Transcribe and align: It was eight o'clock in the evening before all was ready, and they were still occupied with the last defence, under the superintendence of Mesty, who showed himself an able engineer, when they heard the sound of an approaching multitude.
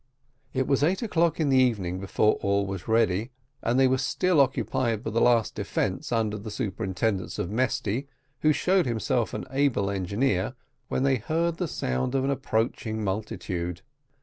It 0.51 0.65
was 0.65 0.81
eight 0.81 1.03
o'clock 1.03 1.39
in 1.39 1.49
the 1.49 1.59
evening 1.59 1.99
before 1.99 2.33
all 2.41 2.65
was 2.65 2.87
ready, 2.87 3.29
and 3.61 3.79
they 3.79 3.87
were 3.87 3.99
still 3.99 4.41
occupied 4.41 5.05
with 5.05 5.13
the 5.13 5.21
last 5.21 5.53
defence, 5.53 6.11
under 6.11 6.39
the 6.39 6.49
superintendence 6.49 7.37
of 7.37 7.51
Mesty, 7.51 8.07
who 8.39 8.51
showed 8.51 8.87
himself 8.87 9.31
an 9.35 9.45
able 9.51 9.91
engineer, 9.91 10.55
when 10.87 11.03
they 11.03 11.17
heard 11.17 11.57
the 11.57 11.67
sound 11.67 12.15
of 12.15 12.23
an 12.23 12.31
approaching 12.31 13.03
multitude. 13.03 13.83